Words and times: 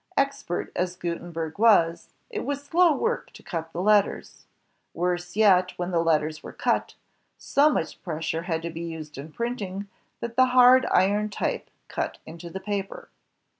Expert 0.17 0.71
as 0.75 0.95
Gutenberg 0.95 1.59
was, 1.59 2.09
it 2.31 2.39
was 2.39 2.63
slow 2.63 2.97
work 2.97 3.31
to 3.33 3.43
cut 3.43 3.71
the 3.71 3.83
letters. 3.83 4.45
Worse 4.95 5.35
yet, 5.35 5.77
when 5.77 5.91
the 5.91 5.99
letters 5.99 6.41
were 6.41 6.51
cut, 6.53 6.95
so 7.37 7.69
much 7.69 8.01
pressure 8.01 8.41
had 8.41 8.63
to 8.63 8.71
be 8.71 8.81
used 8.81 9.19
in 9.19 9.31
printing, 9.31 9.87
that 10.19 10.35
the 10.37 10.45
hard 10.57 10.87
iron 10.87 11.29
type 11.29 11.69
cut 11.87 12.17
into 12.25 12.49
the 12.49 12.59
paper. 12.59 13.09